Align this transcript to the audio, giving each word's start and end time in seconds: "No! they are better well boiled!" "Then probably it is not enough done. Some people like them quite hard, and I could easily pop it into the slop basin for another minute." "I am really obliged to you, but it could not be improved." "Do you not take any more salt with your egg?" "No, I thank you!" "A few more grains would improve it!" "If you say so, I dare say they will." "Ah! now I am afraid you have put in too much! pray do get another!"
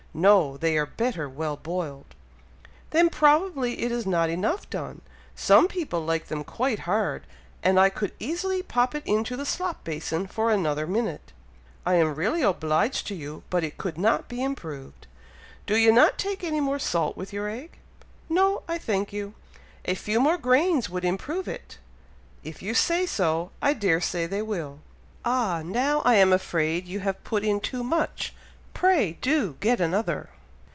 "No! 0.13 0.57
they 0.57 0.77
are 0.77 0.85
better 0.85 1.29
well 1.29 1.55
boiled!" 1.55 2.15
"Then 2.89 3.07
probably 3.09 3.79
it 3.83 3.93
is 3.93 4.05
not 4.05 4.29
enough 4.29 4.69
done. 4.69 4.99
Some 5.35 5.69
people 5.69 6.01
like 6.03 6.27
them 6.27 6.43
quite 6.43 6.79
hard, 6.79 7.25
and 7.63 7.79
I 7.79 7.87
could 7.87 8.11
easily 8.19 8.61
pop 8.61 8.93
it 8.93 9.03
into 9.05 9.37
the 9.37 9.45
slop 9.45 9.85
basin 9.85 10.27
for 10.27 10.51
another 10.51 10.85
minute." 10.85 11.31
"I 11.85 11.93
am 11.93 12.13
really 12.13 12.41
obliged 12.41 13.07
to 13.07 13.15
you, 13.15 13.43
but 13.49 13.63
it 13.63 13.77
could 13.77 13.97
not 13.97 14.27
be 14.27 14.43
improved." 14.43 15.07
"Do 15.65 15.77
you 15.77 15.93
not 15.93 16.17
take 16.17 16.43
any 16.43 16.59
more 16.59 16.77
salt 16.77 17.15
with 17.15 17.31
your 17.31 17.47
egg?" 17.49 17.77
"No, 18.27 18.63
I 18.67 18.77
thank 18.77 19.13
you!" 19.13 19.33
"A 19.85 19.95
few 19.95 20.19
more 20.19 20.37
grains 20.37 20.89
would 20.89 21.05
improve 21.05 21.47
it!" 21.47 21.77
"If 22.43 22.61
you 22.61 22.73
say 22.73 23.05
so, 23.05 23.51
I 23.61 23.71
dare 23.71 24.01
say 24.01 24.25
they 24.25 24.41
will." 24.41 24.79
"Ah! 25.23 25.61
now 25.63 26.01
I 26.01 26.15
am 26.15 26.33
afraid 26.33 26.85
you 26.85 26.99
have 26.99 27.23
put 27.23 27.45
in 27.45 27.61
too 27.61 27.81
much! 27.81 28.35
pray 28.73 29.11
do 29.21 29.57
get 29.59 29.79
another!" 29.81 30.29